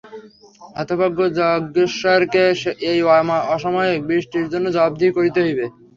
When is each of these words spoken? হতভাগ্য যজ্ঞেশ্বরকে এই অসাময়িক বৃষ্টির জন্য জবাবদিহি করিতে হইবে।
হতভাগ্য 0.75 1.19
যজ্ঞেশ্বরকে 1.37 2.43
এই 2.91 2.99
অসাময়িক 3.53 3.99
বৃষ্টির 4.09 4.45
জন্য 4.53 4.65
জবাবদিহি 4.75 5.11
করিতে 5.17 5.39
হইবে। 5.45 5.65